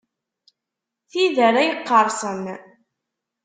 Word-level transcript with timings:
Tid 1.11 1.35
ara 1.47 1.61
yeqqerṣen. 1.67 2.43